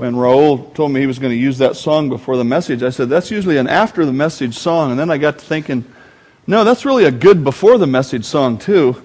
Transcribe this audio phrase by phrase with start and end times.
[0.00, 2.88] when Raul told me he was going to use that song before the message, I
[2.88, 4.92] said, that's usually an after the message song.
[4.92, 5.84] And then I got to thinking,
[6.46, 9.02] no, that's really a good before the message song, too.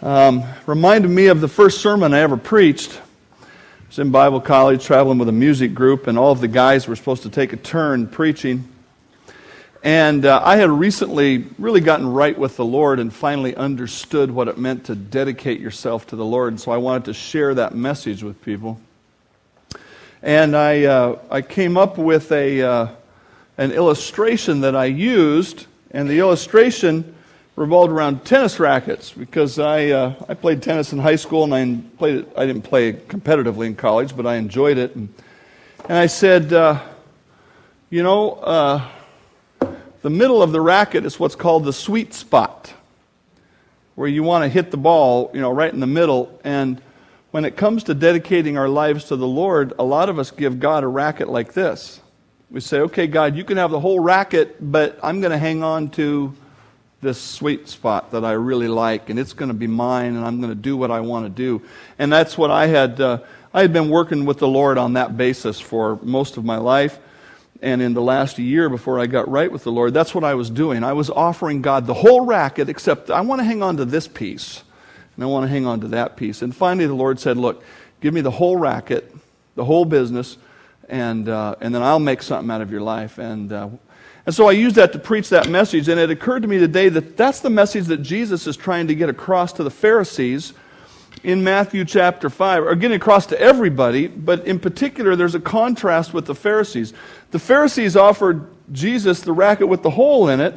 [0.00, 3.00] Um, reminded me of the first sermon I ever preached.
[3.40, 3.46] I
[3.86, 6.96] was in Bible college traveling with a music group, and all of the guys were
[6.96, 8.68] supposed to take a turn preaching.
[9.84, 14.48] And uh, I had recently really gotten right with the Lord and finally understood what
[14.48, 16.54] it meant to dedicate yourself to the Lord.
[16.54, 18.80] And so I wanted to share that message with people.
[20.22, 22.88] And I, uh, I came up with a, uh,
[23.58, 27.14] an illustration that I used, and the illustration
[27.56, 31.98] revolved around tennis rackets because I, uh, I played tennis in high school and I,
[31.98, 34.94] played it, I didn't play competitively in college, but I enjoyed it.
[34.94, 35.12] And,
[35.88, 36.80] and I said, uh,
[37.90, 38.88] you know, uh,
[40.02, 42.72] the middle of the racket is what's called the sweet spot,
[43.96, 46.40] where you want to hit the ball, you know, right in the middle.
[46.44, 46.80] And
[47.32, 50.60] when it comes to dedicating our lives to the Lord, a lot of us give
[50.60, 52.00] God a racket like this.
[52.50, 55.64] We say, okay, God, you can have the whole racket, but I'm going to hang
[55.64, 56.34] on to
[57.00, 60.40] this sweet spot that I really like, and it's going to be mine, and I'm
[60.40, 61.62] going to do what I want to do.
[61.98, 63.00] And that's what I had.
[63.00, 63.18] Uh,
[63.52, 66.98] I had been working with the Lord on that basis for most of my life
[67.62, 70.34] and in the last year before I got right with the Lord, that's what I
[70.34, 70.82] was doing.
[70.82, 74.08] I was offering God the whole racket, except I want to hang on to this
[74.08, 74.64] piece,
[75.14, 76.42] and I want to hang on to that piece.
[76.42, 77.62] And finally, the Lord said, Look,
[78.00, 79.14] give me the whole racket,
[79.54, 80.38] the whole business,
[80.88, 83.18] and, uh, and then I'll make something out of your life.
[83.18, 83.68] And, uh,
[84.24, 86.88] and so I used that to preach that message, and it occurred to me today
[86.88, 90.52] that that's the message that Jesus is trying to get across to the Pharisees
[91.24, 96.12] in Matthew chapter 5 or getting across to everybody, but in particular, there's a contrast
[96.12, 96.92] with the Pharisees.
[97.30, 100.54] The Pharisees offered Jesus the racket with the hole in it,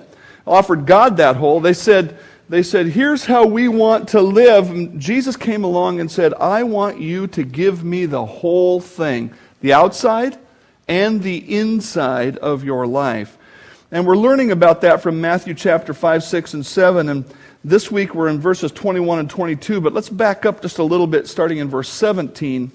[0.47, 1.59] offered God that hole.
[1.59, 4.69] They said, they said, Here's how we want to live.
[4.69, 9.33] And Jesus came along and said, I want you to give me the whole thing
[9.61, 10.37] the outside
[10.87, 13.37] and the inside of your life.
[13.91, 17.09] And we're learning about that from Matthew chapter 5, 6, and 7.
[17.09, 17.25] And
[17.63, 21.07] this week we're in verses 21 and 22, but let's back up just a little
[21.07, 22.71] bit, starting in verse 17,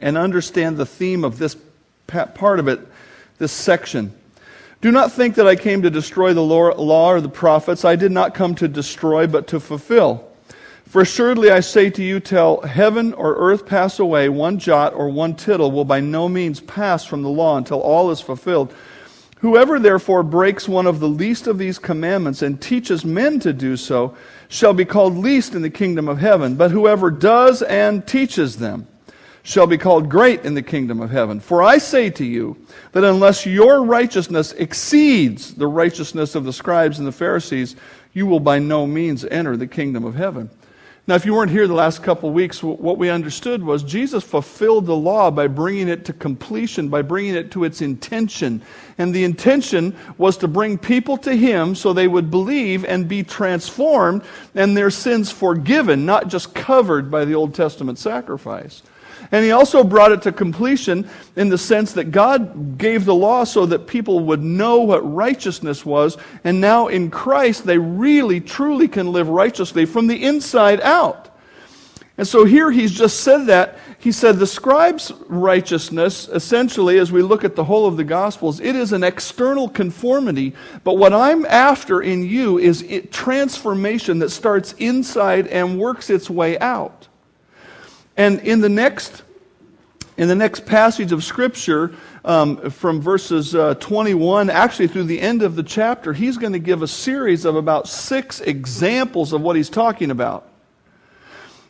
[0.00, 1.56] and understand the theme of this
[2.06, 2.80] part of it,
[3.38, 4.12] this section.
[4.80, 7.84] Do not think that I came to destroy the law or the prophets.
[7.84, 10.24] I did not come to destroy, but to fulfill.
[10.86, 15.08] For assuredly I say to you, till heaven or earth pass away, one jot or
[15.08, 18.72] one tittle will by no means pass from the law until all is fulfilled.
[19.40, 23.76] Whoever therefore breaks one of the least of these commandments and teaches men to do
[23.76, 24.16] so
[24.48, 26.54] shall be called least in the kingdom of heaven.
[26.54, 28.86] But whoever does and teaches them
[29.42, 31.40] shall be called great in the kingdom of heaven.
[31.40, 32.56] For I say to you
[32.92, 37.76] that unless your righteousness exceeds the righteousness of the scribes and the Pharisees,
[38.12, 40.50] you will by no means enter the kingdom of heaven.
[41.08, 44.22] Now, if you weren't here the last couple of weeks, what we understood was Jesus
[44.22, 48.60] fulfilled the law by bringing it to completion, by bringing it to its intention.
[48.98, 53.22] And the intention was to bring people to Him so they would believe and be
[53.22, 54.22] transformed
[54.54, 58.82] and their sins forgiven, not just covered by the Old Testament sacrifice.
[59.32, 63.44] And he also brought it to completion in the sense that God gave the law
[63.44, 66.16] so that people would know what righteousness was.
[66.44, 71.28] And now in Christ, they really, truly can live righteously from the inside out.
[72.18, 73.78] And so here he's just said that.
[74.00, 78.60] He said the scribe's righteousness, essentially, as we look at the whole of the Gospels,
[78.60, 80.54] it is an external conformity.
[80.82, 86.58] But what I'm after in you is transformation that starts inside and works its way
[86.58, 87.07] out.
[88.18, 89.22] And in the next,
[90.16, 95.42] in the next passage of Scripture, um, from verses uh, 21, actually through the end
[95.42, 99.54] of the chapter, he's going to give a series of about six examples of what
[99.54, 100.48] he's talking about.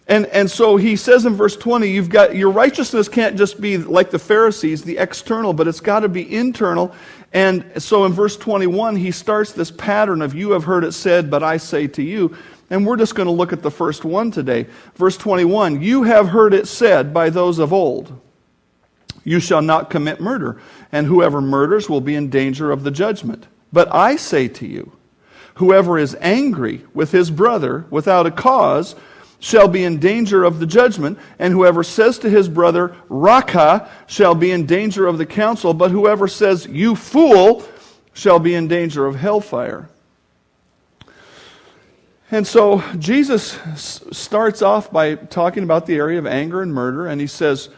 [0.08, 3.76] And, and so he says in verse 20, you've got, your righteousness can't just be
[3.76, 6.94] like the Pharisees, the external, but it's got to be internal.
[7.34, 11.30] And so in verse 21, he starts this pattern of, you have heard it said,
[11.30, 12.34] but I say to you.
[12.70, 14.66] And we're just going to look at the first one today.
[14.94, 18.18] Verse 21 You have heard it said by those of old,
[19.24, 20.60] You shall not commit murder,
[20.92, 23.46] and whoever murders will be in danger of the judgment.
[23.72, 24.92] But I say to you,
[25.54, 28.94] Whoever is angry with his brother without a cause
[29.40, 34.34] shall be in danger of the judgment, and whoever says to his brother, Raca, shall
[34.34, 37.64] be in danger of the council, but whoever says, You fool,
[38.12, 39.88] shall be in danger of hellfire.
[42.30, 47.20] And so Jesus starts off by talking about the area of anger and murder, and
[47.20, 47.70] he says,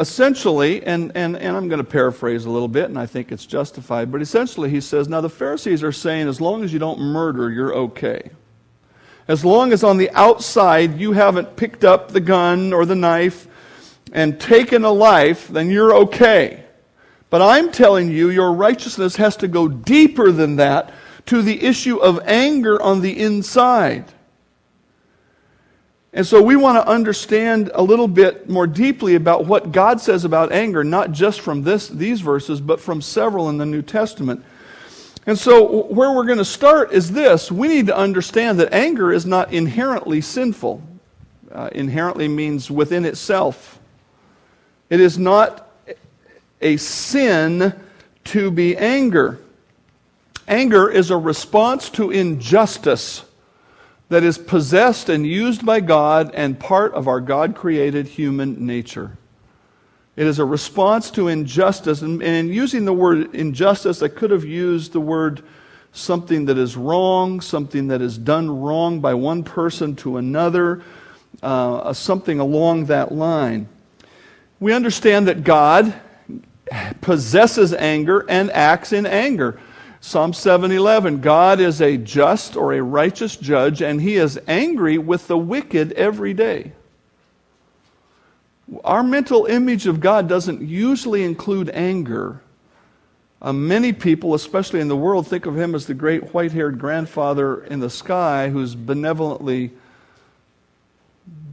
[0.00, 3.46] essentially, and, and, and I'm going to paraphrase a little bit, and I think it's
[3.46, 6.98] justified, but essentially he says, now the Pharisees are saying as long as you don't
[6.98, 8.30] murder, you're okay.
[9.28, 13.46] As long as on the outside you haven't picked up the gun or the knife
[14.12, 16.64] and taken a life, then you're okay.
[17.28, 20.92] But I'm telling you, your righteousness has to go deeper than that
[21.30, 24.04] to the issue of anger on the inside.
[26.12, 30.24] And so we want to understand a little bit more deeply about what God says
[30.24, 34.44] about anger, not just from this, these verses, but from several in the New Testament.
[35.24, 39.12] And so, where we're going to start is this we need to understand that anger
[39.12, 40.82] is not inherently sinful.
[41.52, 43.78] Uh, inherently means within itself.
[44.88, 45.70] It is not
[46.60, 47.72] a sin
[48.24, 49.38] to be anger.
[50.50, 53.24] Anger is a response to injustice
[54.08, 59.16] that is possessed and used by God and part of our God created human nature.
[60.16, 62.02] It is a response to injustice.
[62.02, 65.44] And, in using the word injustice, I could have used the word
[65.92, 70.82] something that is wrong, something that is done wrong by one person to another,
[71.44, 73.68] uh, something along that line.
[74.58, 75.94] We understand that God
[77.00, 79.60] possesses anger and acts in anger.
[80.00, 85.26] Psalm 7:11 God is a just or a righteous judge and he is angry with
[85.26, 86.72] the wicked every day.
[88.82, 92.40] Our mental image of God doesn't usually include anger.
[93.42, 96.78] Uh, many people, especially in the world, think of him as the great white haired
[96.78, 99.72] grandfather in the sky who's benevolently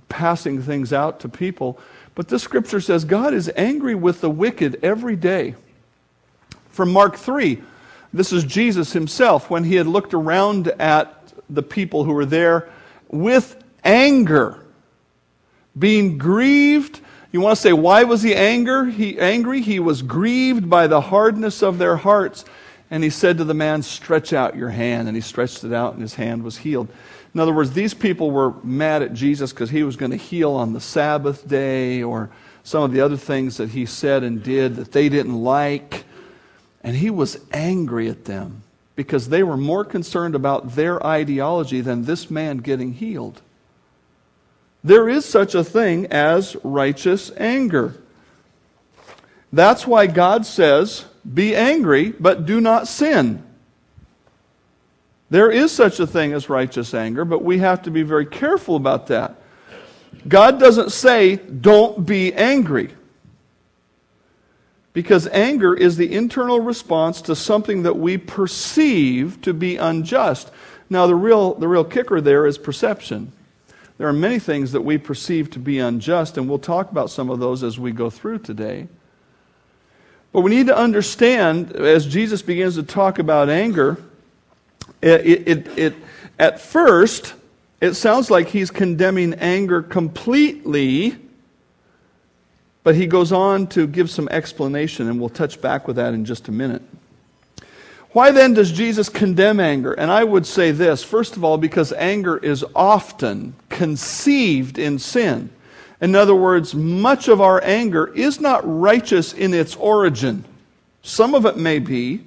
[0.09, 1.79] passing things out to people.
[2.15, 5.55] But this scripture says God is angry with the wicked every day.
[6.69, 7.61] From Mark 3,
[8.13, 12.69] this is Jesus himself when he had looked around at the people who were there
[13.09, 14.65] with anger,
[15.77, 17.01] being grieved.
[17.31, 18.85] You want to say, why was he anger?
[18.85, 19.61] He, angry?
[19.61, 22.45] He was grieved by the hardness of their hearts.
[22.89, 25.07] And he said to the man, Stretch out your hand.
[25.07, 26.87] And he stretched it out, and his hand was healed.
[27.33, 30.53] In other words, these people were mad at Jesus because he was going to heal
[30.53, 32.29] on the Sabbath day or
[32.63, 36.05] some of the other things that he said and did that they didn't like.
[36.83, 38.63] And he was angry at them
[38.95, 43.41] because they were more concerned about their ideology than this man getting healed.
[44.83, 47.95] There is such a thing as righteous anger.
[49.51, 53.43] That's why God says, Be angry, but do not sin.
[55.29, 58.75] There is such a thing as righteous anger, but we have to be very careful
[58.75, 59.35] about that.
[60.27, 62.93] God doesn't say, don't be angry.
[64.97, 70.49] Because anger is the internal response to something that we perceive to be unjust.
[70.89, 73.31] Now, the real, the real kicker there is perception.
[73.99, 77.29] There are many things that we perceive to be unjust, and we'll talk about some
[77.29, 78.87] of those as we go through today.
[80.33, 83.97] But we need to understand, as Jesus begins to talk about anger,
[85.03, 85.93] it, it, it,
[86.39, 87.35] at first,
[87.81, 91.17] it sounds like he's condemning anger completely,
[92.87, 96.23] but he goes on to give some explanation, and we'll touch back with that in
[96.23, 96.81] just a minute.
[98.11, 99.91] Why then does Jesus condemn anger?
[99.91, 105.49] And I would say this first of all, because anger is often conceived in sin.
[105.99, 110.45] In other words, much of our anger is not righteous in its origin.
[111.01, 112.25] Some of it may be,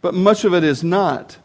[0.00, 1.36] but much of it is not.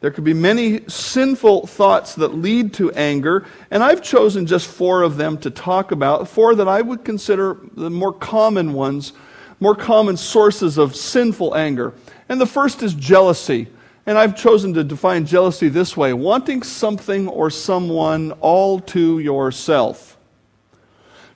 [0.00, 5.02] There could be many sinful thoughts that lead to anger, and I've chosen just four
[5.02, 9.12] of them to talk about, four that I would consider the more common ones,
[9.60, 11.92] more common sources of sinful anger.
[12.30, 13.68] And the first is jealousy.
[14.06, 20.16] And I've chosen to define jealousy this way wanting something or someone all to yourself.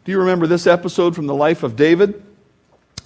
[0.04, 2.23] Do you remember this episode from the life of David?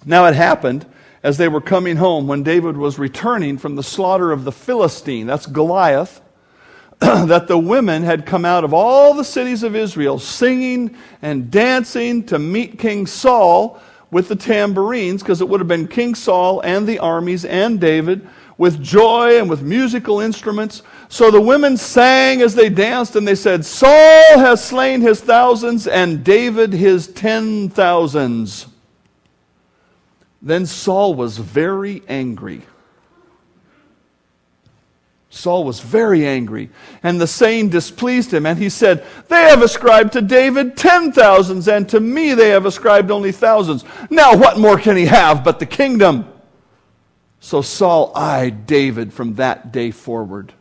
[0.06, 0.86] Now it happened
[1.28, 5.26] as they were coming home when David was returning from the slaughter of the Philistine,
[5.26, 6.22] that's Goliath,
[7.00, 12.24] that the women had come out of all the cities of Israel singing and dancing
[12.24, 13.78] to meet King Saul
[14.10, 18.26] with the tambourines, because it would have been King Saul and the armies and David
[18.56, 20.82] with joy and with musical instruments.
[21.10, 25.86] So the women sang as they danced, and they said, Saul has slain his thousands,
[25.86, 28.66] and David his ten thousands.
[30.40, 32.62] Then Saul was very angry.
[35.30, 36.70] Saul was very angry,
[37.02, 41.68] and the saying displeased him, and he said, They have ascribed to David ten thousands,
[41.68, 43.84] and to me they have ascribed only thousands.
[44.10, 46.32] Now what more can he have but the kingdom?
[47.40, 50.54] So Saul eyed David from that day forward.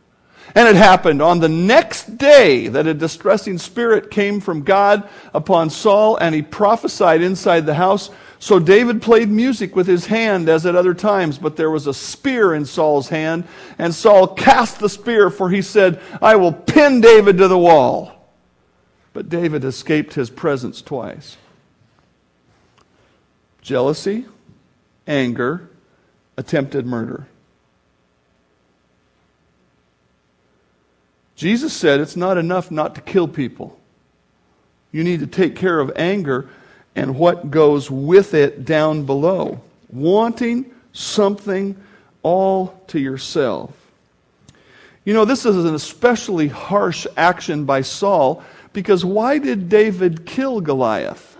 [0.54, 5.70] And it happened on the next day that a distressing spirit came from God upon
[5.70, 8.10] Saul, and he prophesied inside the house.
[8.40, 11.94] So David played music with his hand as at other times, but there was a
[11.94, 13.44] spear in Saul's hand,
[13.78, 18.30] and Saul cast the spear, for he said, I will pin David to the wall.
[19.12, 21.36] But David escaped his presence twice.
[23.60, 24.24] jealousy,
[25.06, 25.68] anger,
[26.36, 27.26] attempted murder.
[31.36, 33.78] Jesus said it's not enough not to kill people.
[34.90, 36.48] You need to take care of anger
[36.98, 39.60] and what goes with it down below.
[39.88, 41.76] Wanting something
[42.24, 43.72] all to yourself.
[45.04, 50.60] You know, this is an especially harsh action by Saul because why did David kill
[50.60, 51.36] Goliath?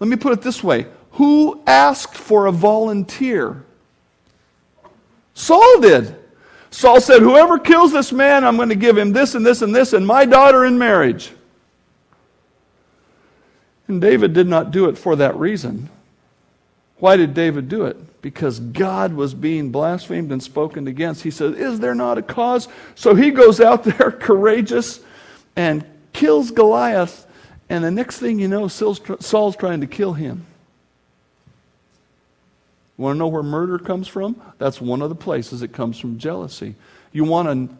[0.00, 3.64] Let me put it this way Who asked for a volunteer?
[5.34, 6.16] Saul did.
[6.72, 9.72] Saul said, Whoever kills this man, I'm going to give him this and this and
[9.72, 11.30] this and my daughter in marriage.
[13.90, 15.90] And David did not do it for that reason.
[16.98, 18.22] Why did David do it?
[18.22, 21.24] Because God was being blasphemed and spoken against.
[21.24, 22.68] He said, Is there not a cause?
[22.94, 25.00] So he goes out there courageous
[25.56, 27.26] and kills Goliath.
[27.68, 30.46] And the next thing you know, Saul's trying to kill him.
[32.96, 34.40] You want to know where murder comes from?
[34.58, 36.76] That's one of the places it comes from jealousy.
[37.10, 37.76] You want to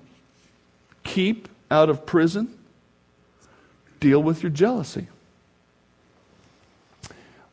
[1.04, 2.58] keep out of prison?
[4.00, 5.06] Deal with your jealousy.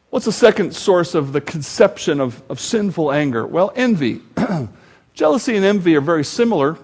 [0.09, 3.45] What's the second source of the conception of, of sinful anger?
[3.45, 4.21] Well, envy.
[5.13, 6.77] Jealousy and envy are very similar,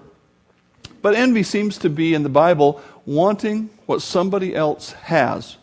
[1.00, 5.56] but envy seems to be in the Bible wanting what somebody else has.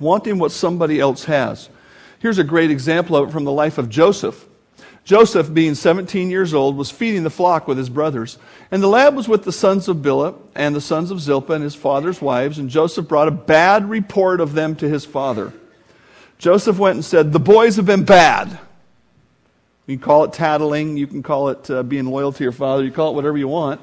[0.00, 1.68] Wanting what somebody else has.
[2.18, 4.46] Here's a great example of it from the life of Joseph.
[5.04, 8.36] Joseph, being 17 years old, was feeding the flock with his brothers.
[8.70, 11.64] And the lad was with the sons of Bilhah and the sons of Zilpah and
[11.64, 15.52] his father's wives, and Joseph brought a bad report of them to his father.
[16.38, 18.58] Joseph went and said, The boys have been bad.
[19.86, 22.84] You can call it tattling, you can call it uh, being loyal to your father,
[22.84, 23.80] you call it whatever you want.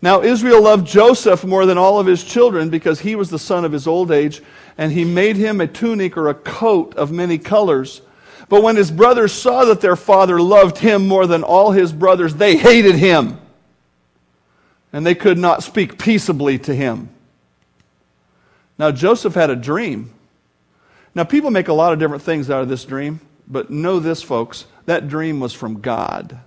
[0.00, 3.64] Now, Israel loved Joseph more than all of his children because he was the son
[3.64, 4.42] of his old age,
[4.76, 8.02] and he made him a tunic or a coat of many colors.
[8.48, 12.34] But when his brothers saw that their father loved him more than all his brothers,
[12.34, 13.38] they hated him.
[14.92, 17.08] And they could not speak peaceably to him.
[18.78, 20.12] Now, Joseph had a dream.
[21.14, 24.22] Now, people make a lot of different things out of this dream, but know this,
[24.22, 26.38] folks that dream was from God.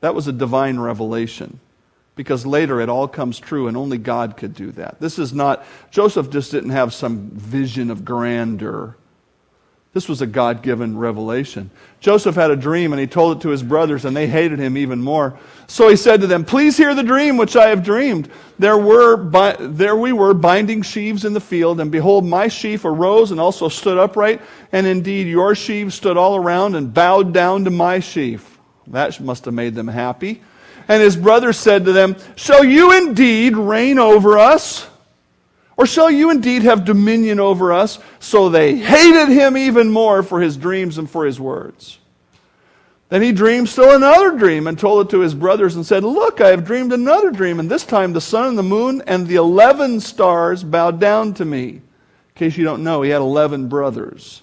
[0.00, 1.60] That was a divine revelation
[2.14, 5.00] because later it all comes true and only God could do that.
[5.00, 8.96] This is not, Joseph just didn't have some vision of grandeur.
[9.94, 11.70] This was a God given revelation.
[12.00, 14.78] Joseph had a dream and he told it to his brothers and they hated him
[14.78, 15.38] even more.
[15.66, 18.30] So he said to them, Please hear the dream which I have dreamed.
[18.58, 23.32] There, were, there we were binding sheaves in the field, and behold, my sheaf arose
[23.32, 24.40] and also stood upright,
[24.72, 28.58] and indeed your sheaves stood all around and bowed down to my sheaf.
[28.86, 30.42] That must have made them happy.
[30.88, 34.88] And his brothers said to them, Shall you indeed reign over us?
[35.82, 37.98] Or shall you indeed have dominion over us?
[38.20, 41.98] So they hated him even more for his dreams and for his words.
[43.08, 46.40] Then he dreamed still another dream and told it to his brothers and said, Look,
[46.40, 49.34] I have dreamed another dream, and this time the sun and the moon and the
[49.34, 51.68] eleven stars bowed down to me.
[51.70, 51.82] In
[52.36, 54.41] case you don't know, he had eleven brothers.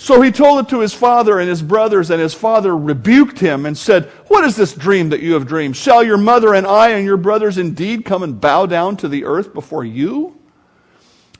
[0.00, 3.66] So he told it to his father and his brothers, and his father rebuked him
[3.66, 5.76] and said, What is this dream that you have dreamed?
[5.76, 9.24] Shall your mother and I and your brothers indeed come and bow down to the
[9.24, 10.38] earth before you?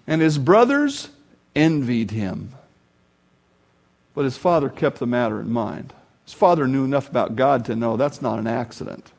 [0.08, 1.08] And his brothers
[1.54, 2.52] envied him.
[4.14, 5.94] But his father kept the matter in mind.
[6.24, 9.12] His father knew enough about God to know that's not an accident.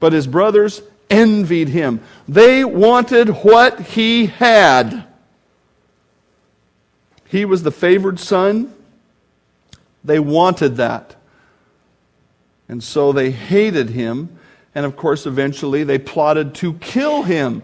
[0.00, 2.00] But his brothers envied him.
[2.26, 5.06] They wanted what he had.
[7.28, 8.74] He was the favored son.
[10.04, 11.16] They wanted that.
[12.68, 14.38] And so they hated him.
[14.74, 17.62] And of course, eventually they plotted to kill him.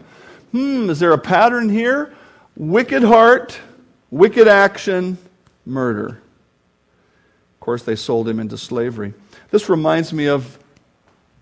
[0.52, 2.14] Hmm, is there a pattern here?
[2.57, 3.59] Wicked heart,
[4.11, 5.19] wicked action,
[5.64, 6.09] murder.
[7.54, 9.14] Of course, they sold him into slavery.
[9.50, 10.59] This reminds me of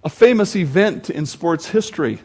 [0.05, 2.21] a famous event in sports history.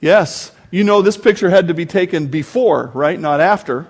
[0.00, 3.18] Yes, you know, this picture had to be taken before, right?
[3.18, 3.86] Not after.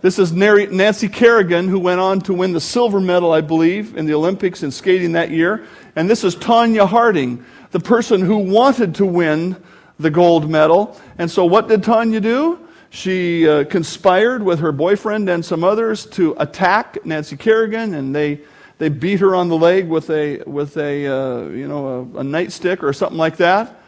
[0.00, 4.06] This is Nancy Kerrigan, who went on to win the silver medal, I believe, in
[4.06, 5.66] the Olympics in skating that year.
[5.96, 9.56] And this is Tonya Harding, the person who wanted to win
[9.98, 10.96] the gold medal.
[11.18, 12.68] And so, what did Tonya do?
[12.90, 18.42] She uh, conspired with her boyfriend and some others to attack Nancy Kerrigan, and they,
[18.78, 22.22] they beat her on the leg with a, with a, uh, you know, a, a
[22.22, 23.79] nightstick or something like that.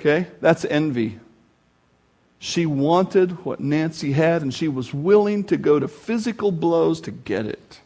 [0.00, 0.28] Okay?
[0.40, 1.18] That's envy.
[2.38, 7.10] She wanted what Nancy had, and she was willing to go to physical blows to
[7.10, 7.80] get it.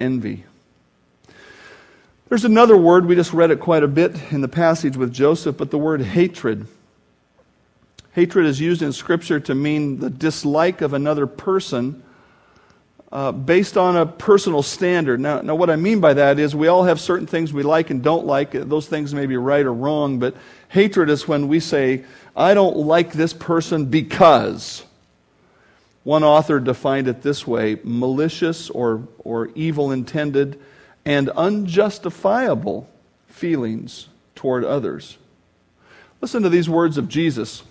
[0.00, 0.44] Envy.
[2.28, 5.56] There's another word, we just read it quite a bit in the passage with Joseph,
[5.56, 6.66] but the word hatred.
[8.10, 12.02] Hatred is used in Scripture to mean the dislike of another person
[13.14, 15.20] uh, based on a personal standard.
[15.20, 17.90] Now, now, what I mean by that is we all have certain things we like
[17.90, 18.50] and don't like.
[18.50, 20.34] Those things may be right or wrong, but
[20.74, 22.04] hatred is when we say,
[22.36, 24.84] I don't like this person because.
[26.02, 30.60] One author defined it this way malicious or, or evil intended
[31.04, 32.88] and unjustifiable
[33.28, 35.16] feelings toward others.
[36.20, 37.62] Listen to these words of Jesus.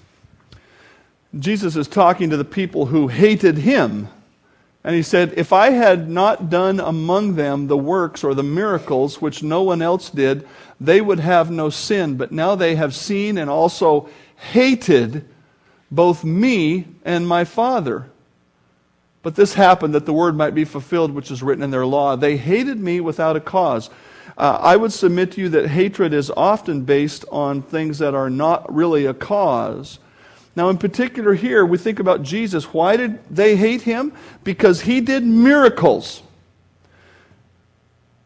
[1.37, 4.07] Jesus is talking to the people who hated him.
[4.83, 9.21] And he said, If I had not done among them the works or the miracles
[9.21, 10.47] which no one else did,
[10.79, 12.17] they would have no sin.
[12.17, 15.25] But now they have seen and also hated
[15.89, 18.09] both me and my Father.
[19.21, 22.17] But this happened that the word might be fulfilled, which is written in their law.
[22.17, 23.89] They hated me without a cause.
[24.37, 28.29] Uh, I would submit to you that hatred is often based on things that are
[28.29, 29.99] not really a cause.
[30.55, 32.73] Now, in particular, here we think about Jesus.
[32.73, 34.13] Why did they hate him?
[34.43, 36.21] Because he did miracles.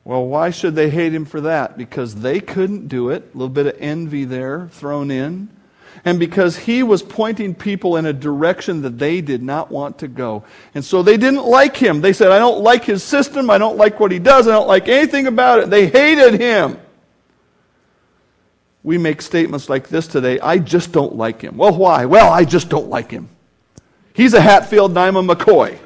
[0.03, 1.77] Well, why should they hate him for that?
[1.77, 3.29] Because they couldn't do it.
[3.34, 5.50] A little bit of envy there thrown in.
[6.05, 10.07] And because he was pointing people in a direction that they did not want to
[10.07, 10.43] go.
[10.75, 12.01] And so they didn't like him.
[12.01, 13.50] They said, I don't like his system.
[13.50, 14.48] I don't like what he does.
[14.48, 15.69] I don't like anything about it.
[15.69, 16.77] They hated him
[18.84, 21.57] we make statements like this today I just don't like him.
[21.57, 22.05] Well, why?
[22.05, 23.29] Well, I just don't like him.
[24.13, 25.77] He's a Hatfield and I'm a McCoy.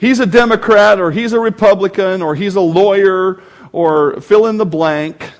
[0.00, 4.66] He's a Democrat or he's a Republican or he's a lawyer or fill in the
[4.66, 5.30] blank.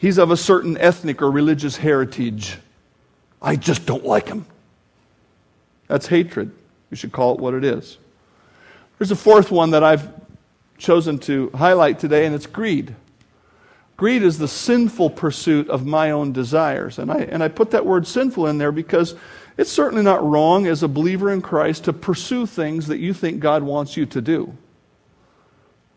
[0.00, 2.58] He's of a certain ethnic or religious heritage.
[3.40, 4.46] I just don't like him.
[5.88, 6.50] That's hatred.
[6.90, 7.98] We should call it what it is.
[8.98, 10.08] There's a fourth one that I've
[10.78, 12.94] chosen to highlight today, and it's greed.
[13.96, 16.98] Greed is the sinful pursuit of my own desires.
[16.98, 19.14] And I, and I put that word sinful in there because
[19.56, 23.38] it's certainly not wrong as a believer in Christ to pursue things that you think
[23.38, 24.56] God wants you to do.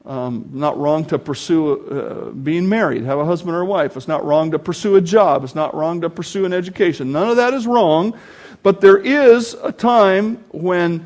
[0.06, 3.98] Um, not wrong to pursue uh, being married, have a husband or a wife.
[3.98, 5.44] It's not wrong to pursue a job.
[5.44, 7.12] It's not wrong to pursue an education.
[7.12, 8.18] None of that is wrong.
[8.64, 11.06] But there is a time when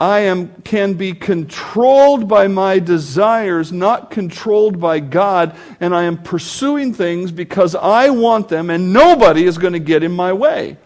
[0.00, 6.22] I am, can be controlled by my desires, not controlled by God, and I am
[6.22, 10.76] pursuing things because I want them, and nobody is going to get in my way.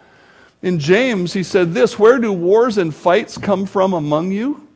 [0.62, 4.66] In James, he said this Where do wars and fights come from among you?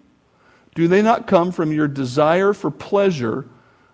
[0.75, 3.47] Do they not come from your desire for pleasure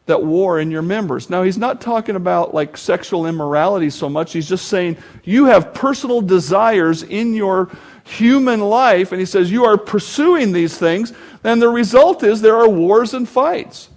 [0.06, 1.30] that war in your members?
[1.30, 4.32] Now, he's not talking about like sexual immorality so much.
[4.32, 7.70] He's just saying you have personal desires in your
[8.04, 11.12] human life, and he says you are pursuing these things,
[11.44, 13.88] and the result is there are wars and fights.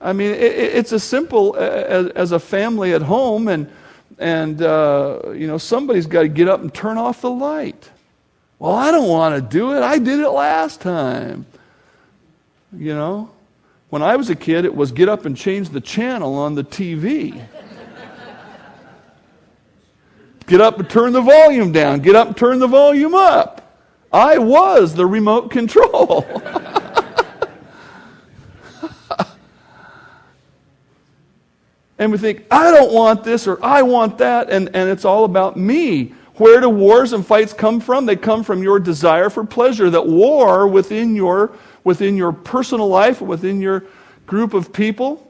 [0.00, 3.70] I mean, it, it's as simple as, as, a family at home, and
[4.18, 7.90] and uh, you know somebody's got to get up and turn off the light.
[8.58, 9.82] Well, I don't want to do it.
[9.82, 11.46] I did it last time.
[12.76, 13.30] You know,
[13.90, 16.64] when I was a kid, it was get up and change the channel on the
[16.64, 17.42] TV.
[20.46, 21.98] Get up and turn the volume down.
[22.00, 23.62] Get up and turn the volume up.
[24.12, 26.24] I was the remote control.
[31.98, 35.24] and we think, I don't want this or I want that, and, and it's all
[35.24, 36.14] about me.
[36.36, 38.06] Where do wars and fights come from?
[38.06, 39.90] They come from your desire for pleasure.
[39.90, 43.84] That war within your, within your personal life, within your
[44.26, 45.28] group of people,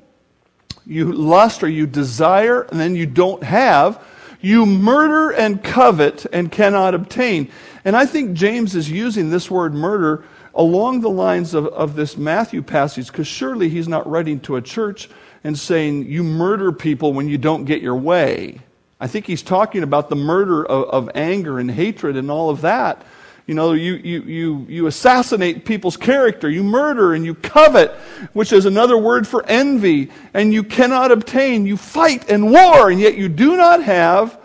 [0.84, 4.04] you lust or you desire, and then you don't have
[4.46, 7.50] you murder and covet and cannot obtain.
[7.84, 12.16] And I think James is using this word murder along the lines of, of this
[12.16, 15.10] Matthew passage, because surely he's not writing to a church
[15.42, 18.60] and saying, You murder people when you don't get your way.
[19.00, 22.60] I think he's talking about the murder of, of anger and hatred and all of
[22.60, 23.04] that.
[23.46, 27.92] You know, you, you, you, you assassinate people's character, you murder and you covet,
[28.32, 31.64] which is another word for envy, and you cannot obtain.
[31.64, 34.36] You fight and war, and yet you do not have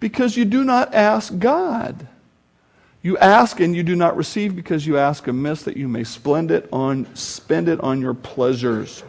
[0.00, 2.08] because you do not ask God.
[3.00, 6.50] You ask and you do not receive because you ask amiss that you may spend
[6.50, 9.04] it on, spend it on your pleasures.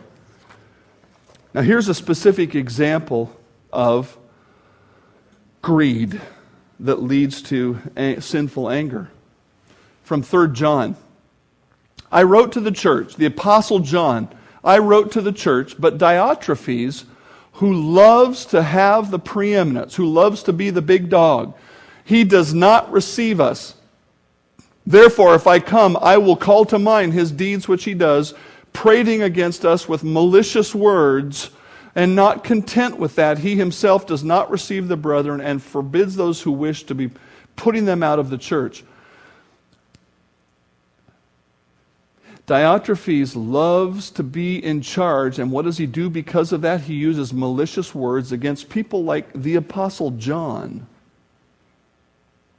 [1.56, 3.36] Now, here's a specific example
[3.74, 4.16] of
[5.64, 6.22] greed
[6.82, 7.80] that leads to
[8.20, 9.10] sinful anger
[10.10, 10.96] from 3 John.
[12.12, 14.28] I wrote to the church, the Apostle John,
[14.64, 17.04] I wrote to the church, but Diotrephes,
[17.54, 21.56] who loves to have the preeminence, who loves to be the big dog,
[22.04, 23.76] he does not receive us.
[24.84, 28.34] Therefore, if I come, I will call to mind his deeds which he does,
[28.74, 31.52] prating against us with malicious words
[31.94, 36.42] And not content with that, he himself does not receive the brethren and forbids those
[36.42, 37.12] who wish to be
[37.56, 38.84] putting them out of the church.
[42.50, 46.82] Diotrephes loves to be in charge, and what does he do because of that?
[46.82, 50.88] He uses malicious words against people like the Apostle John.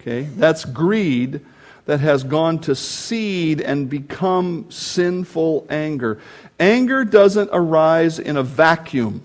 [0.00, 0.22] Okay?
[0.36, 1.40] That's greed
[1.86, 6.20] that has gone to seed and become sinful anger.
[6.60, 9.20] Anger doesn't arise in a vacuum.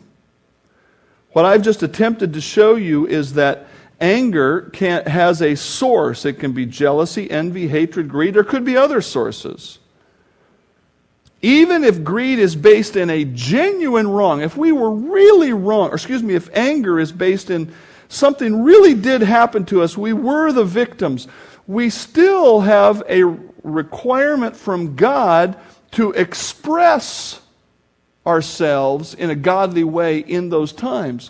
[1.33, 3.67] What I've just attempted to show you is that
[4.01, 6.25] anger can, has a source.
[6.25, 8.33] It can be jealousy, envy, hatred, greed.
[8.33, 9.77] There could be other sources.
[11.45, 15.93] Even if greed is based in a genuine wrong, if we were really wrong, or
[15.93, 17.71] excuse me, if anger is based in
[18.09, 21.27] something really did happen to us, we were the victims,
[21.67, 23.23] we still have a
[23.61, 25.55] requirement from God
[25.91, 27.39] to express
[28.25, 31.29] ourselves in a godly way in those times.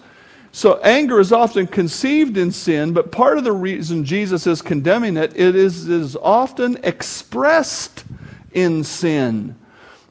[0.54, 5.18] So anger is often conceived in sin, but part of the reason Jesus is condemning
[5.18, 8.06] it, it is, it is often expressed
[8.54, 9.58] in sin.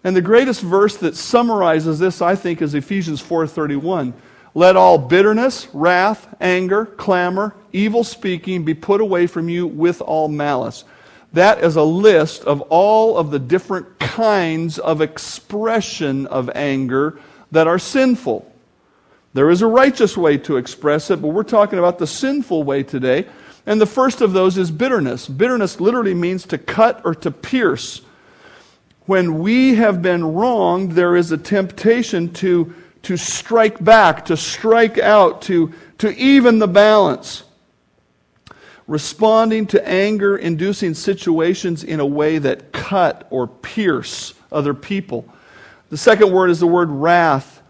[0.04, 4.12] And the greatest verse that summarizes this, I think, is Ephesians 4:31.
[4.54, 10.28] Let all bitterness, wrath, anger, clamor, evil speaking be put away from you with all
[10.28, 10.84] malice.
[11.32, 17.18] That is a list of all of the different kinds of expression of anger
[17.50, 18.48] that are sinful.
[19.32, 22.84] There is a righteous way to express it, but we're talking about the sinful way
[22.84, 23.26] today.
[23.66, 25.26] And the first of those is bitterness.
[25.26, 28.02] Bitterness literally means to cut or to pierce
[29.06, 34.98] when we have been wronged, there is a temptation to, to strike back, to strike
[34.98, 37.44] out, to, to even the balance.
[38.86, 45.26] Responding to anger inducing situations in a way that cut or pierce other people.
[45.90, 47.62] The second word is the word wrath.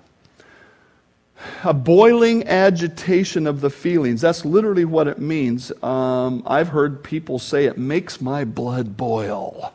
[1.63, 4.21] A boiling agitation of the feelings.
[4.21, 5.71] That's literally what it means.
[5.83, 9.73] Um, I've heard people say it makes my blood boil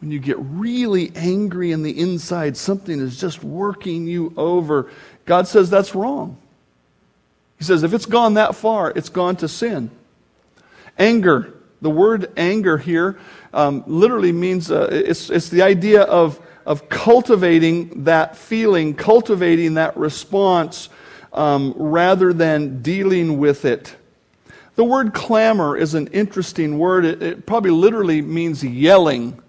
[0.00, 4.90] when you get really angry in the inside, something is just working you over.
[5.26, 6.38] God says that's wrong.
[7.58, 9.90] He says if it's gone that far, it's gone to sin.
[10.98, 11.54] Anger.
[11.82, 13.18] The word anger here
[13.52, 19.96] um, literally means uh, it's, it's the idea of, of cultivating that feeling, cultivating that
[19.96, 20.88] response,
[21.32, 23.96] um, rather than dealing with it.
[24.76, 27.04] The word clamor is an interesting word.
[27.04, 29.42] It, it probably literally means yelling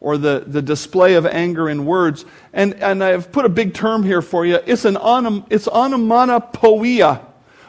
[0.00, 2.24] or the, the display of anger in words.
[2.52, 4.58] And, and I've put a big term here for you.
[4.66, 7.26] It's an onom, it's onomatopoeia,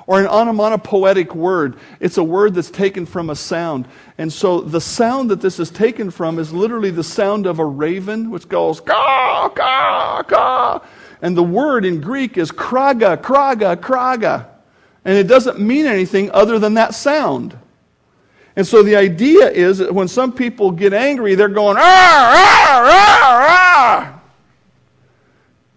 [0.07, 1.77] or an onomatopoetic word.
[1.99, 3.87] It's a word that's taken from a sound.
[4.17, 7.65] And so the sound that this is taken from is literally the sound of a
[7.65, 10.85] raven, which goes ka, ka, ka.
[11.21, 14.47] And the word in Greek is kraga, kraga, kraga.
[15.03, 17.57] And it doesn't mean anything other than that sound.
[18.55, 22.81] And so the idea is that when some people get angry, they're going, ah, ah,
[22.83, 24.21] ah, ah.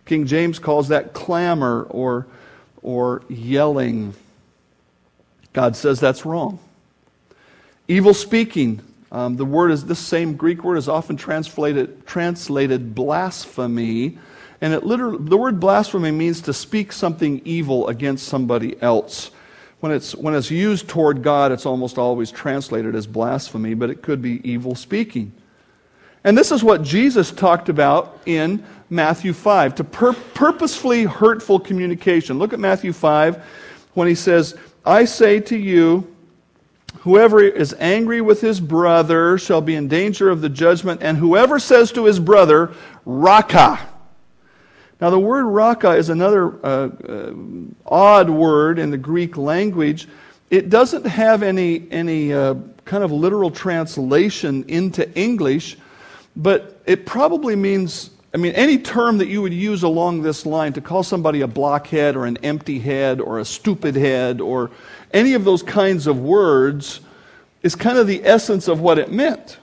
[0.06, 2.26] King James calls that clamor or,
[2.82, 4.14] or yelling.
[5.52, 6.58] God says that's wrong.
[7.88, 8.80] Evil speaking.
[9.12, 14.18] Um, the word is this same Greek word is often translated, translated blasphemy.
[14.60, 19.30] And it literally, the word blasphemy means to speak something evil against somebody else.
[19.85, 24.01] When it's, when it's used toward God, it's almost always translated as blasphemy, but it
[24.01, 25.31] could be evil speaking.
[26.25, 32.38] And this is what Jesus talked about in Matthew 5 to pur- purposefully hurtful communication.
[32.38, 33.44] Look at Matthew 5
[33.92, 36.11] when he says, I say to you,
[37.01, 41.59] whoever is angry with his brother shall be in danger of the judgment, and whoever
[41.59, 42.73] says to his brother,
[43.05, 43.87] Raca,
[45.00, 47.33] now, the word raka is another uh, uh,
[47.85, 50.09] odd word in the Greek language.
[50.50, 52.54] It doesn't have any, any uh,
[52.85, 55.76] kind of literal translation into English,
[56.37, 60.72] but it probably means, I mean, any term that you would use along this line
[60.74, 64.70] to call somebody a blockhead or an empty head or a stupid head or
[65.12, 67.00] any of those kinds of words
[67.64, 69.59] is kind of the essence of what it meant.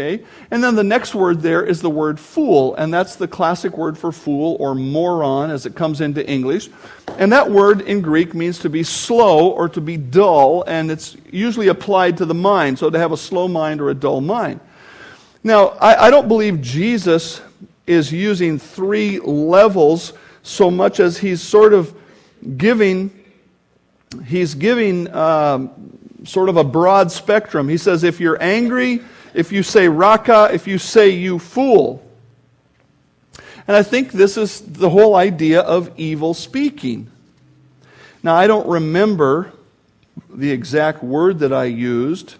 [0.00, 0.24] Okay?
[0.50, 3.98] And then the next word there is the word fool, and that's the classic word
[3.98, 6.70] for fool or moron as it comes into English.
[7.18, 11.16] And that word in Greek means to be slow or to be dull, and it's
[11.30, 14.60] usually applied to the mind, so to have a slow mind or a dull mind.
[15.44, 17.42] Now, I, I don't believe Jesus
[17.86, 21.94] is using three levels so much as he's sort of
[22.56, 23.10] giving,
[24.24, 27.68] he's giving um, sort of a broad spectrum.
[27.68, 29.02] He says, if you're angry,
[29.34, 32.04] if you say raka, if you say you fool.
[33.66, 37.10] And I think this is the whole idea of evil speaking.
[38.22, 39.52] Now, I don't remember
[40.28, 42.34] the exact word that I used,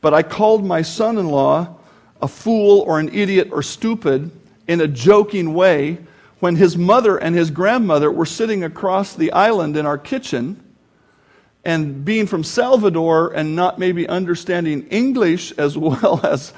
[0.00, 1.76] but I called my son in law
[2.22, 4.30] a fool or an idiot or stupid
[4.68, 5.98] in a joking way
[6.38, 10.61] when his mother and his grandmother were sitting across the island in our kitchen.
[11.64, 16.52] And being from Salvador and not maybe understanding English as well as,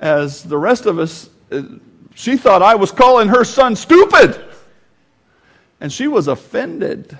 [0.00, 1.62] as the rest of us, uh,
[2.14, 4.42] she thought I was calling her son stupid.
[5.80, 7.18] And she was offended.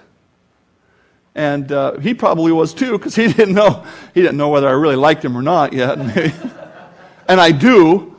[1.34, 4.72] And uh, he probably was too, because he didn't know he didn't know whether I
[4.72, 5.98] really liked him or not yet.
[7.28, 8.14] and I do.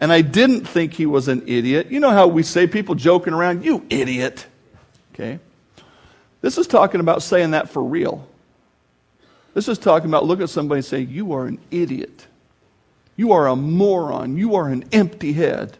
[0.00, 1.88] and I didn't think he was an idiot.
[1.90, 4.46] You know how we say people joking around, you idiot.
[5.12, 5.38] Okay?
[6.40, 8.26] This is talking about saying that for real.
[9.54, 12.26] This is talking about looking at somebody and saying, You are an idiot.
[13.16, 14.36] You are a moron.
[14.36, 15.76] You are an empty head.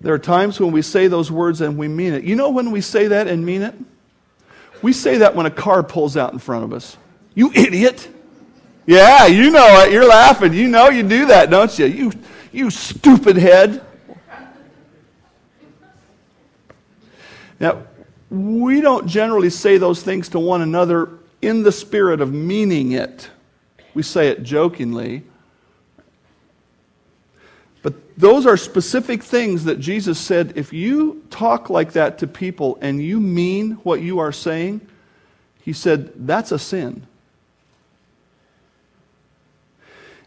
[0.00, 2.24] There are times when we say those words and we mean it.
[2.24, 3.74] You know when we say that and mean it?
[4.82, 6.96] We say that when a car pulls out in front of us.
[7.34, 8.08] You idiot.
[8.86, 9.92] Yeah, you know it.
[9.92, 10.54] You're laughing.
[10.54, 11.86] You know you do that, don't you?
[11.86, 12.12] You,
[12.50, 13.84] you stupid head.
[17.60, 17.84] Now,
[18.30, 21.10] we don't generally say those things to one another
[21.42, 23.30] in the spirit of meaning it.
[23.92, 25.24] We say it jokingly.
[27.82, 32.78] But those are specific things that Jesus said if you talk like that to people
[32.80, 34.80] and you mean what you are saying,
[35.62, 37.06] he said, that's a sin.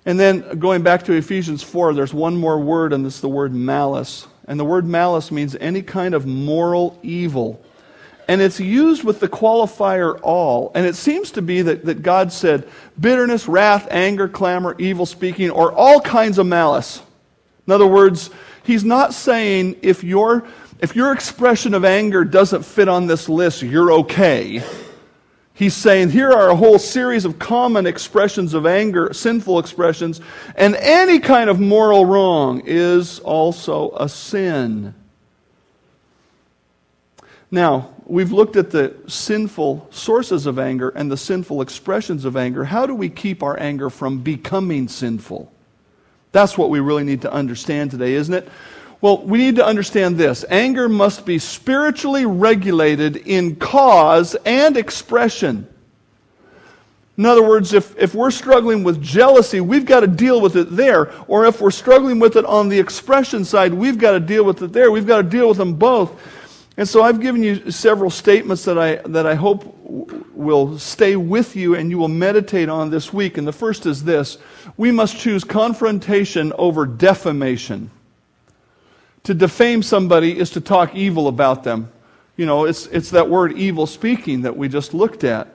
[0.05, 3.53] And then going back to Ephesians 4, there's one more word, and it's the word
[3.53, 4.27] malice.
[4.47, 7.63] And the word malice means any kind of moral evil.
[8.27, 10.71] And it's used with the qualifier all.
[10.75, 12.67] And it seems to be that, that God said
[12.99, 17.01] bitterness, wrath, anger, clamor, evil speaking, or all kinds of malice.
[17.67, 18.29] In other words,
[18.63, 20.45] he's not saying if your,
[20.79, 24.63] if your expression of anger doesn't fit on this list, you're okay.
[25.55, 30.19] He's saying here are a whole series of common expressions of anger, sinful expressions,
[30.55, 34.95] and any kind of moral wrong is also a sin.
[37.51, 42.63] Now, we've looked at the sinful sources of anger and the sinful expressions of anger.
[42.63, 45.51] How do we keep our anger from becoming sinful?
[46.31, 48.49] That's what we really need to understand today, isn't it?
[49.03, 55.67] Well, we need to understand this anger must be spiritually regulated in cause and expression.
[57.17, 60.73] In other words, if, if we're struggling with jealousy, we've got to deal with it
[60.73, 61.11] there.
[61.27, 64.61] Or if we're struggling with it on the expression side, we've got to deal with
[64.61, 64.89] it there.
[64.89, 66.17] We've got to deal with them both.
[66.77, 69.65] And so I've given you several statements that I, that I hope
[70.33, 73.37] will stay with you and you will meditate on this week.
[73.37, 74.37] And the first is this
[74.77, 77.91] we must choose confrontation over defamation.
[79.23, 81.91] To defame somebody is to talk evil about them.
[82.35, 85.47] You know, it's, it's that word evil speaking that we just looked at.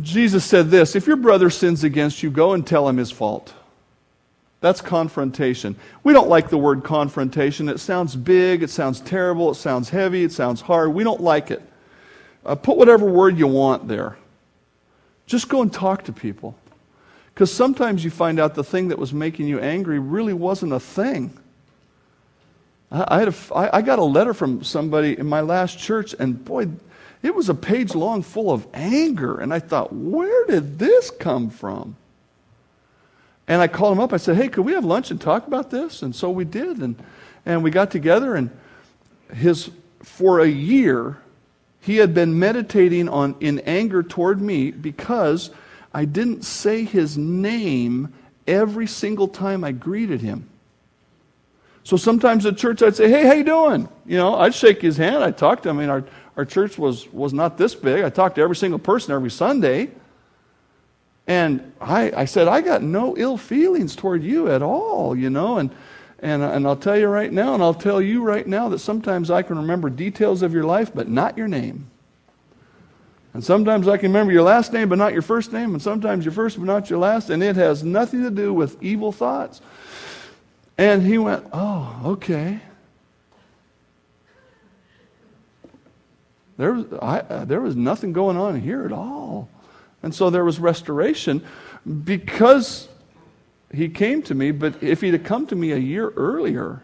[0.00, 3.54] Jesus said this If your brother sins against you, go and tell him his fault.
[4.60, 5.76] That's confrontation.
[6.02, 7.68] We don't like the word confrontation.
[7.68, 10.92] It sounds big, it sounds terrible, it sounds heavy, it sounds hard.
[10.92, 11.62] We don't like it.
[12.44, 14.18] Uh, put whatever word you want there.
[15.26, 16.56] Just go and talk to people.
[17.32, 20.80] Because sometimes you find out the thing that was making you angry really wasn't a
[20.80, 21.38] thing.
[22.90, 26.42] I, had a, I, I got a letter from somebody in my last church, and
[26.44, 26.68] boy,
[27.22, 29.38] it was a page long full of anger.
[29.38, 31.96] And I thought, where did this come from?
[33.46, 34.12] And I called him up.
[34.12, 36.02] I said, hey, could we have lunch and talk about this?
[36.02, 36.78] And so we did.
[36.78, 37.02] And,
[37.44, 38.50] and we got together, and
[39.34, 39.70] his,
[40.02, 41.18] for a year,
[41.80, 45.50] he had been meditating on in anger toward me because
[45.92, 48.12] I didn't say his name
[48.46, 50.48] every single time I greeted him.
[51.88, 54.98] So sometimes at church I'd say, "Hey, how you doing?" You know, I'd shake his
[54.98, 55.24] hand.
[55.24, 55.78] I'd talk to him.
[55.78, 56.04] I mean, our
[56.36, 58.04] our church was was not this big.
[58.04, 59.90] I talked to every single person every Sunday.
[61.26, 65.56] And I, I said, I got no ill feelings toward you at all, you know.
[65.56, 65.70] And,
[66.18, 69.30] and, and I'll tell you right now, and I'll tell you right now that sometimes
[69.30, 71.90] I can remember details of your life, but not your name.
[73.32, 75.72] And sometimes I can remember your last name, but not your first name.
[75.72, 77.30] And sometimes your first, but not your last.
[77.30, 79.62] And it has nothing to do with evil thoughts.
[80.78, 82.60] And he went, Oh, okay.
[86.56, 89.48] There was, I, uh, there was nothing going on here at all.
[90.02, 91.44] And so there was restoration
[92.04, 92.88] because
[93.72, 96.82] he came to me, but if he'd have come to me a year earlier,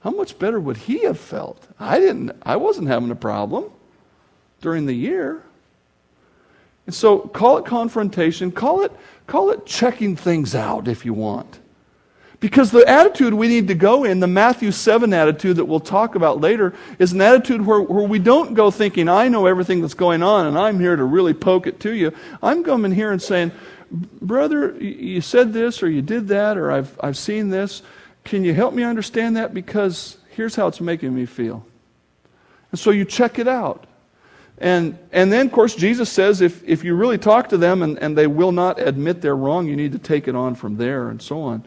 [0.00, 1.66] how much better would he have felt?
[1.80, 3.70] I didn't I wasn't having a problem
[4.60, 5.42] during the year.
[6.86, 8.92] And so call it confrontation, call it
[9.26, 11.58] call it checking things out if you want.
[12.38, 16.14] Because the attitude we need to go in, the Matthew 7 attitude that we'll talk
[16.16, 19.94] about later, is an attitude where, where we don't go thinking, I know everything that's
[19.94, 22.12] going on and I'm here to really poke it to you.
[22.42, 23.52] I'm coming here and saying,
[23.90, 27.82] Brother, you said this or you did that or I've, I've seen this.
[28.24, 29.54] Can you help me understand that?
[29.54, 31.64] Because here's how it's making me feel.
[32.70, 33.86] And so you check it out.
[34.58, 37.98] And, and then, of course, Jesus says if, if you really talk to them and,
[37.98, 41.08] and they will not admit they're wrong, you need to take it on from there
[41.08, 41.66] and so on.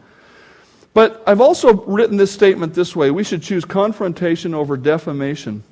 [0.92, 5.62] But I've also written this statement this way we should choose confrontation over defamation.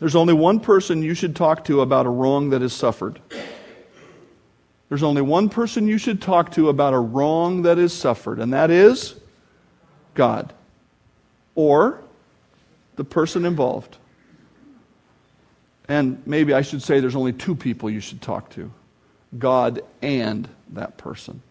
[0.00, 3.20] There's only one person you should talk to about a wrong that is suffered.
[4.88, 8.52] There's only one person you should talk to about a wrong that is suffered, and
[8.52, 9.16] that is
[10.14, 10.52] God
[11.54, 12.00] or
[12.94, 13.96] the person involved.
[15.88, 18.70] And maybe I should say there's only two people you should talk to
[19.36, 21.42] God and that person.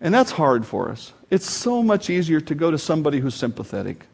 [0.00, 1.12] And that's hard for us.
[1.30, 4.06] It's so much easier to go to somebody who's sympathetic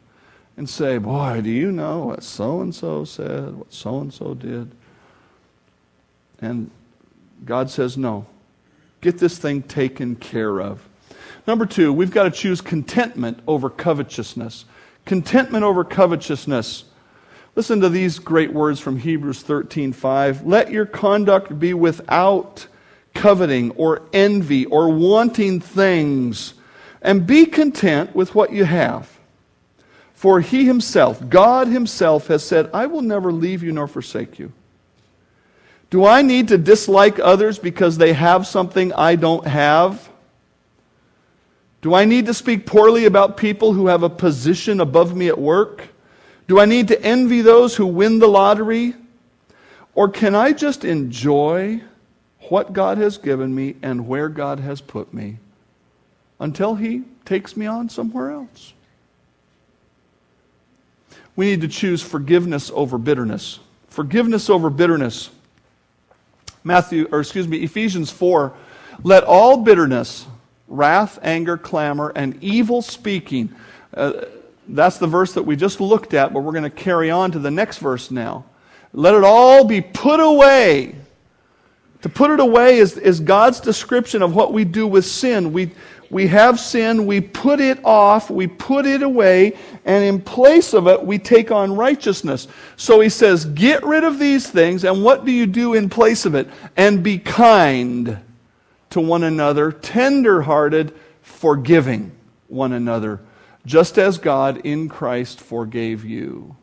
[0.55, 4.33] and say, Boy, do you know what so and so said, what so and so
[4.33, 4.71] did?
[6.39, 6.69] And
[7.45, 8.25] God says, No.
[9.01, 10.87] Get this thing taken care of.
[11.45, 14.65] Number two, we've got to choose contentment over covetousness.
[15.05, 16.83] Contentment over covetousness.
[17.55, 20.45] Listen to these great words from Hebrews 13:5.
[20.45, 22.67] Let your conduct be without
[23.13, 26.53] coveting or envy or wanting things,
[27.07, 29.09] and be content with what you have.
[30.13, 34.51] For he himself, God himself, has said, I will never leave you nor forsake you.
[35.89, 40.09] Do I need to dislike others because they have something I don't have?
[41.81, 45.39] Do I need to speak poorly about people who have a position above me at
[45.39, 45.87] work?
[46.49, 48.95] Do I need to envy those who win the lottery?
[49.95, 51.81] Or can I just enjoy
[52.49, 55.37] what God has given me and where God has put me
[56.39, 58.73] until He takes me on somewhere else.
[61.35, 63.59] We need to choose forgiveness over bitterness.
[63.89, 65.29] Forgiveness over bitterness.
[66.63, 68.53] Matthew, or excuse me, Ephesians 4.
[69.03, 70.25] Let all bitterness,
[70.67, 73.53] wrath, anger, clamor, and evil speaking.
[73.93, 74.25] Uh,
[74.67, 77.39] that's the verse that we just looked at, but we're going to carry on to
[77.39, 78.45] the next verse now.
[78.93, 80.95] Let it all be put away
[82.01, 85.51] to put it away is, is God's description of what we do with sin.
[85.51, 85.71] We,
[86.09, 90.87] we have sin, we put it off, we put it away, and in place of
[90.87, 92.47] it, we take on righteousness.
[92.75, 96.25] So he says, Get rid of these things, and what do you do in place
[96.25, 96.47] of it?
[96.75, 98.19] And be kind
[98.91, 102.11] to one another, tender hearted, forgiving
[102.47, 103.19] one another,
[103.65, 106.55] just as God in Christ forgave you.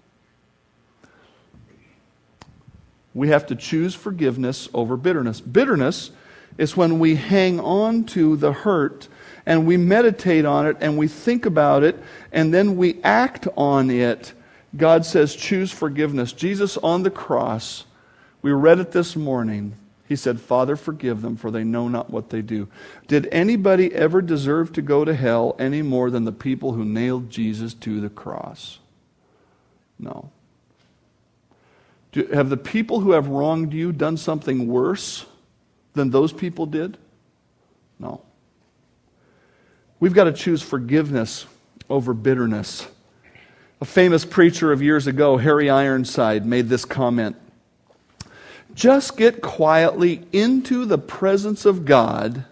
[3.15, 5.41] we have to choose forgiveness over bitterness.
[5.41, 6.11] Bitterness
[6.59, 9.09] is when we hang on to the hurt
[9.47, 12.03] and we meditate on it and we think about it
[12.33, 14.33] and then we act on it.
[14.77, 16.33] God says, choose forgiveness.
[16.33, 17.85] Jesus on the cross,
[18.43, 19.77] we read it this morning.
[20.07, 22.69] He said, Father, forgive them, for they know not what they do.
[23.09, 27.31] Did anybody ever deserve to go to hell any more than the people who nailed
[27.31, 28.79] Jesus to the cross?
[29.99, 30.31] No.
[32.13, 35.25] Do, have the people who have wronged you done something worse
[35.95, 36.99] than those people did?
[37.99, 38.21] No.
[40.01, 41.47] We've got to choose forgiveness
[41.89, 42.87] over bitterness.
[43.81, 47.37] A famous preacher of years ago, Harry Ironside, made this comment
[48.75, 52.45] Just get quietly into the presence of God,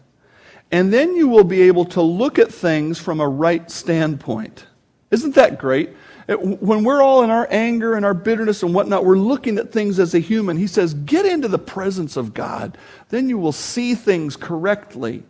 [0.70, 4.66] and then you will be able to look at things from a right standpoint.
[5.10, 5.90] Isn't that great?
[6.28, 9.98] When we're all in our anger and our bitterness and whatnot, we're looking at things
[9.98, 10.56] as a human.
[10.56, 12.78] He says, Get into the presence of God.
[13.08, 15.24] Then you will see things correctly.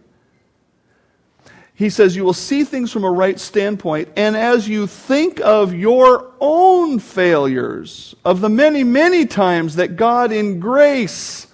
[1.75, 4.09] He says, You will see things from a right standpoint.
[4.17, 10.33] And as you think of your own failures, of the many, many times that God
[10.33, 11.47] in grace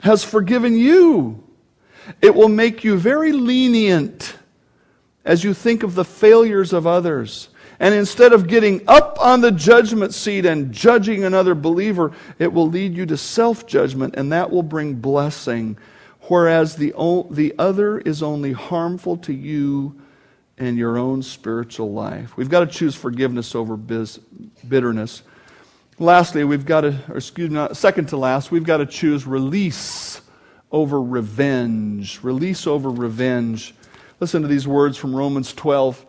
[0.00, 1.42] has forgiven you,
[2.20, 4.36] it will make you very lenient
[5.24, 7.48] as you think of the failures of others
[7.80, 12.68] and instead of getting up on the judgment seat and judging another believer, it will
[12.68, 15.76] lead you to self judgment, and that will bring blessing.
[16.28, 16.92] Whereas the,
[17.30, 20.00] the other is only harmful to you
[20.56, 22.36] and your own spiritual life.
[22.36, 24.18] We've got to choose forgiveness over biz,
[24.66, 25.22] bitterness.
[25.98, 30.22] Lastly, we've got to, or excuse me, second to last, we've got to choose release
[30.72, 32.20] over revenge.
[32.22, 33.74] Release over revenge.
[34.18, 36.06] Listen to these words from Romans 12.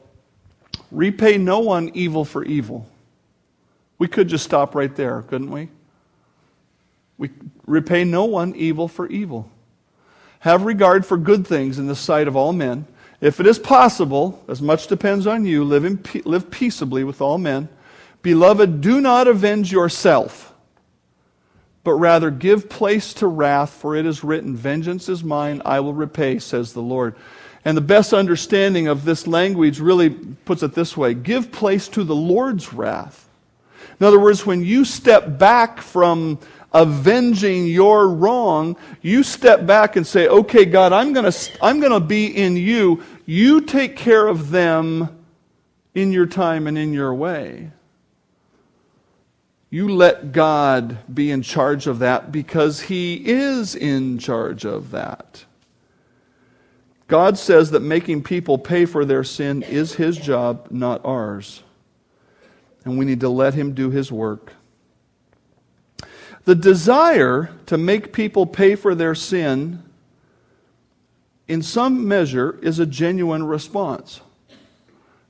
[0.92, 2.88] Repay no one evil for evil.
[3.98, 5.70] We could just stop right there, couldn't we?
[7.18, 7.32] We
[7.66, 9.50] repay no one evil for evil.
[10.46, 12.86] Have regard for good things in the sight of all men.
[13.20, 17.40] If it is possible, as much depends on you, live, in, live peaceably with all
[17.40, 17.68] men.
[18.22, 20.54] Beloved, do not avenge yourself,
[21.84, 25.96] but rather give place to wrath, for it is written, Vengeance is mine, I will
[25.96, 27.16] repay, says the Lord.
[27.66, 32.04] And the best understanding of this language really puts it this way give place to
[32.04, 33.28] the Lord's wrath.
[34.00, 36.38] In other words, when you step back from
[36.76, 41.94] avenging your wrong, you step back and say, okay, God, I'm going to I'm going
[41.94, 43.02] to be in you.
[43.26, 45.26] You take care of them
[45.96, 47.72] in your time and in your way.
[49.70, 55.46] You let God be in charge of that because He is in charge of that.
[57.08, 61.64] God says that making people pay for their sin is His job, not ours.
[62.84, 64.54] And we need to let Him do His work.
[66.46, 69.84] The desire to make people pay for their sin,
[71.48, 74.22] in some measure, is a genuine response.
[74.50, 74.54] I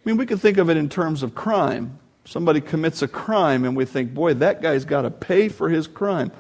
[0.03, 1.99] mean, we can think of it in terms of crime.
[2.26, 5.88] Somebody commits a crime, and we think, boy, that guy's got to pay for his
[5.88, 6.32] crime.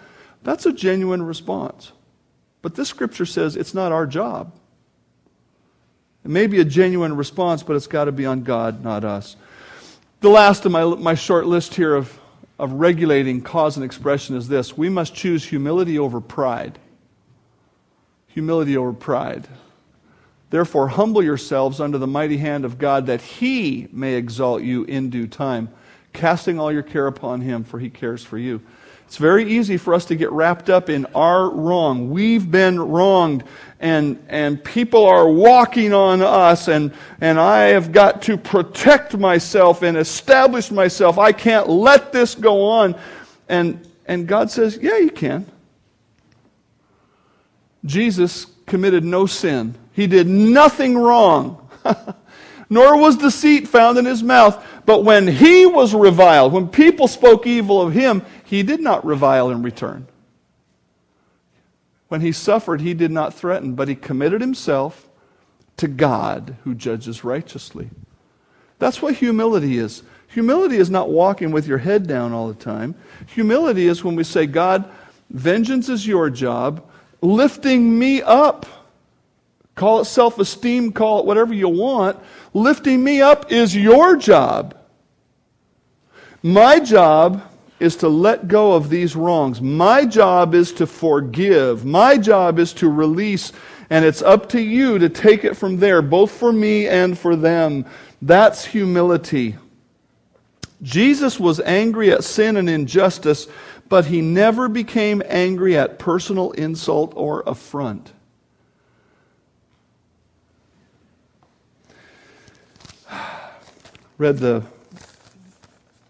[0.43, 1.93] That's a genuine response.
[2.61, 4.53] But this scripture says it's not our job.
[6.25, 9.37] It may be a genuine response, but it's got to be on God, not us.
[10.19, 12.19] The last of my, my short list here of
[12.57, 16.79] of regulating cause and expression is this we must choose humility over pride.
[18.27, 19.47] Humility over pride.
[20.49, 25.09] Therefore, humble yourselves under the mighty hand of God that he may exalt you in
[25.09, 25.69] due time,
[26.13, 28.61] casting all your care upon him, for he cares for you.
[29.07, 32.09] It's very easy for us to get wrapped up in our wrong.
[32.09, 33.43] We've been wronged,
[33.79, 36.91] and, and people are walking on us, and,
[37.21, 41.19] and I have got to protect myself and establish myself.
[41.19, 42.95] I can't let this go on.
[43.47, 45.45] And, and God says, Yeah, you can.
[47.85, 51.69] Jesus committed no sin, He did nothing wrong.
[52.69, 54.63] Nor was deceit found in his mouth.
[54.85, 59.49] But when he was reviled, when people spoke evil of him, he did not revile
[59.49, 60.07] in return.
[62.07, 65.07] When he suffered, he did not threaten, but he committed himself
[65.77, 67.89] to God who judges righteously.
[68.79, 70.03] That's what humility is.
[70.29, 72.95] Humility is not walking with your head down all the time.
[73.27, 74.89] Humility is when we say, God,
[75.29, 76.87] vengeance is your job,
[77.21, 78.65] lifting me up.
[79.75, 82.17] Call it self esteem, call it whatever you want.
[82.53, 84.77] Lifting me up is your job.
[86.41, 87.43] My job
[87.79, 89.61] is to let go of these wrongs.
[89.61, 91.85] My job is to forgive.
[91.85, 93.51] My job is to release.
[93.89, 97.35] And it's up to you to take it from there, both for me and for
[97.35, 97.85] them.
[98.21, 99.57] That's humility.
[100.81, 103.47] Jesus was angry at sin and injustice,
[103.89, 108.13] but he never became angry at personal insult or affront.
[114.17, 114.63] Read the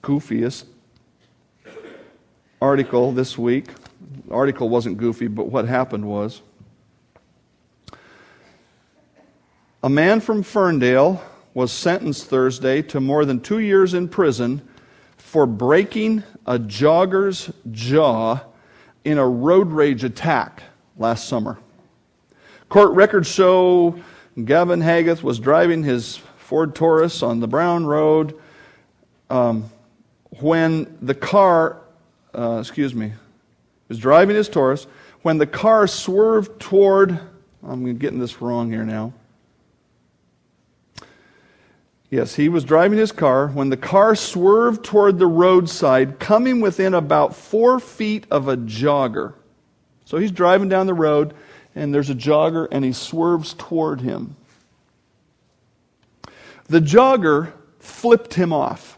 [0.03, 0.65] goofiest
[2.61, 3.65] article this week.
[4.27, 6.43] The article wasn't goofy, but what happened was
[9.81, 11.19] a man from Ferndale
[11.55, 14.61] was sentenced Thursday to more than two years in prison
[15.17, 18.39] for breaking a jogger's jaw
[19.03, 20.61] in a road rage attack
[20.97, 21.57] last summer.
[22.69, 23.99] Court records show
[24.43, 28.39] Gavin Hageth was driving his Ford Taurus on the Brown Road
[29.29, 29.69] um,
[30.39, 31.81] when the car
[32.37, 33.13] uh, excuse me,
[33.87, 34.85] was driving his Taurus
[35.21, 37.19] when the car swerved toward,
[37.63, 39.13] I'm getting this wrong here now.
[42.11, 46.93] Yes, he was driving his car when the car swerved toward the roadside, coming within
[46.93, 49.33] about four feet of a jogger.
[50.05, 51.33] So he's driving down the road,
[51.73, 54.35] and there's a jogger, and he swerves toward him.
[56.67, 58.97] The jogger flipped him off.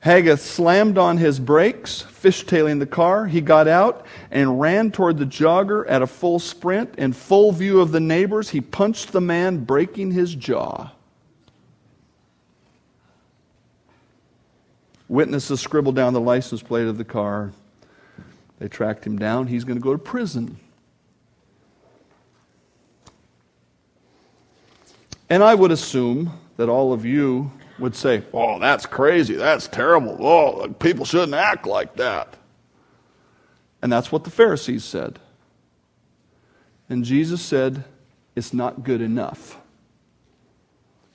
[0.00, 3.26] Hageth slammed on his brakes, fishtailing the car.
[3.26, 6.94] He got out and ran toward the jogger at a full sprint.
[6.96, 10.90] In full view of the neighbors, he punched the man, breaking his jaw.
[15.06, 17.52] Witnesses scribbled down the license plate of the car.
[18.58, 19.48] They tracked him down.
[19.48, 20.58] He's going to go to prison.
[25.30, 29.34] And I would assume that all of you would say, Oh, that's crazy.
[29.34, 30.18] That's terrible.
[30.24, 32.36] Oh, people shouldn't act like that.
[33.80, 35.18] And that's what the Pharisees said.
[36.88, 37.84] And Jesus said,
[38.34, 39.58] It's not good enough.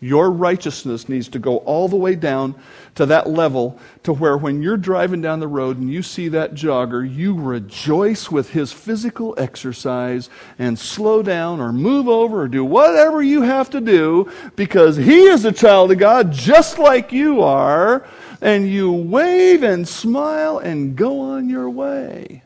[0.06, 2.54] Your righteousness needs to go all the way down
[2.94, 6.54] to that level to where when you're driving down the road and you see that
[6.54, 10.30] jogger, you rejoice with his physical exercise
[10.60, 15.24] and slow down or move over or do whatever you have to do because he
[15.24, 18.06] is a child of God just like you are.
[18.42, 22.44] And you wave and smile and go on your way.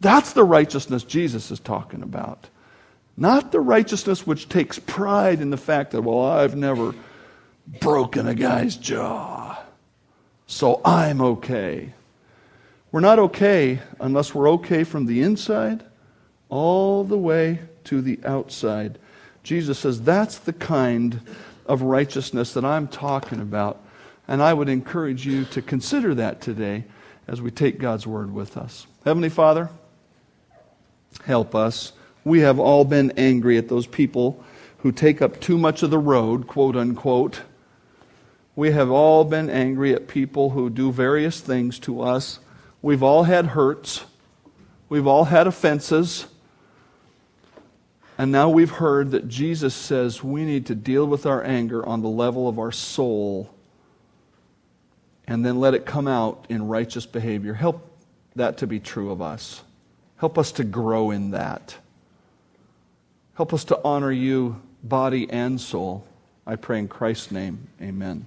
[0.00, 2.50] That's the righteousness Jesus is talking about.
[3.16, 6.94] Not the righteousness which takes pride in the fact that, well, I've never
[7.80, 9.62] broken a guy's jaw,
[10.46, 11.92] so I'm okay.
[12.90, 15.84] We're not okay unless we're okay from the inside
[16.48, 18.98] all the way to the outside.
[19.42, 21.20] Jesus says that's the kind
[21.66, 23.82] of righteousness that I'm talking about.
[24.28, 26.84] And I would encourage you to consider that today
[27.26, 28.86] as we take God's word with us.
[29.04, 29.70] Heavenly Father,
[31.24, 31.92] help us
[32.24, 34.44] we have all been angry at those people
[34.78, 37.42] who take up too much of the road, quote unquote.
[38.54, 42.38] We have all been angry at people who do various things to us.
[42.82, 44.04] We've all had hurts.
[44.88, 46.26] We've all had offenses.
[48.18, 52.02] And now we've heard that Jesus says we need to deal with our anger on
[52.02, 53.52] the level of our soul
[55.26, 57.54] and then let it come out in righteous behavior.
[57.54, 57.88] Help
[58.36, 59.62] that to be true of us.
[60.16, 61.76] Help us to grow in that.
[63.34, 66.06] Help us to honor you, body and soul.
[66.46, 67.68] I pray in Christ's name.
[67.80, 68.26] Amen.